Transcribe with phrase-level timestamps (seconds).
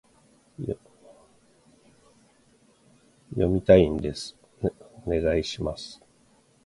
[3.29, 4.35] 読みたいんです、
[5.05, 6.01] お願いします